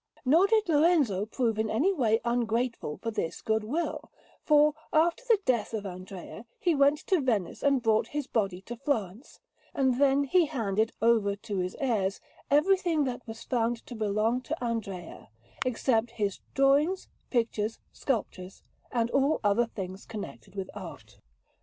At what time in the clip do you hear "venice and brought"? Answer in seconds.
7.21-8.07